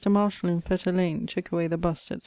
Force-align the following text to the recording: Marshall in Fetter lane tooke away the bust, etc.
Marshall 0.09 0.49
in 0.49 0.61
Fetter 0.61 0.91
lane 0.91 1.27
tooke 1.27 1.51
away 1.51 1.67
the 1.67 1.77
bust, 1.77 2.09
etc. 2.09 2.19